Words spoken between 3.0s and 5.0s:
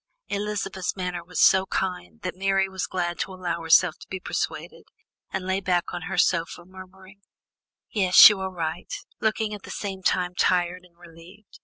to allow herself to be persuaded,